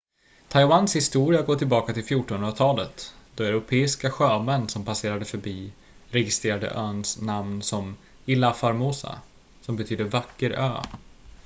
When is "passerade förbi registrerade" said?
4.85-6.69